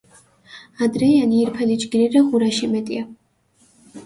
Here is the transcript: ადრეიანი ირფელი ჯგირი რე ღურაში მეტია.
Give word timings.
ადრეიანი 0.85 1.37
ირფელი 1.41 1.75
ჯგირი 1.83 2.09
რე 2.17 2.25
ღურაში 2.31 2.71
მეტია. 2.73 3.05